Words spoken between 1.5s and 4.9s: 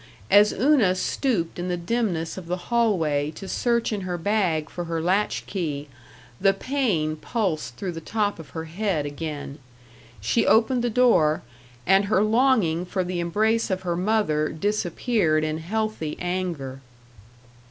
in the dimness of the hallway to search in her bag for